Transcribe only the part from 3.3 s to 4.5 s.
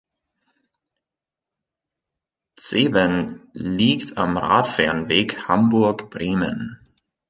liegt am